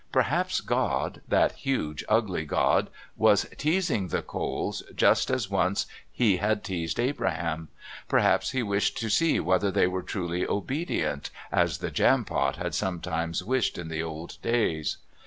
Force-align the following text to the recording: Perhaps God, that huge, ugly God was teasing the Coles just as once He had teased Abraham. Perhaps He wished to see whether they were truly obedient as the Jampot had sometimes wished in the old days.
Perhaps 0.11 0.61
God, 0.61 1.21
that 1.27 1.51
huge, 1.51 2.03
ugly 2.09 2.43
God 2.43 2.89
was 3.15 3.45
teasing 3.59 4.07
the 4.07 4.23
Coles 4.23 4.81
just 4.95 5.29
as 5.29 5.47
once 5.47 5.85
He 6.11 6.37
had 6.37 6.63
teased 6.63 6.99
Abraham. 6.99 7.67
Perhaps 8.09 8.49
He 8.49 8.63
wished 8.63 8.97
to 8.97 9.11
see 9.11 9.39
whether 9.39 9.69
they 9.69 9.85
were 9.85 10.01
truly 10.01 10.43
obedient 10.47 11.29
as 11.51 11.77
the 11.77 11.91
Jampot 11.91 12.55
had 12.55 12.73
sometimes 12.73 13.43
wished 13.43 13.77
in 13.77 13.89
the 13.89 14.01
old 14.01 14.41
days. 14.41 14.97